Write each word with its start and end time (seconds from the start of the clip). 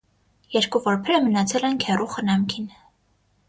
Երկու 0.55 0.81
որբերը 0.87 1.21
մնացել 1.27 1.69
են 1.71 1.79
քեռու 1.87 2.11
խնամքին։ 2.17 2.69